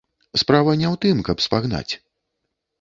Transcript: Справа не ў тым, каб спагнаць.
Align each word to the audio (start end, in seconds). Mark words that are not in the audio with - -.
Справа 0.43 0.71
не 0.81 0.87
ў 0.93 1.01
тым, 1.05 1.17
каб 1.29 1.37
спагнаць. 1.47 1.93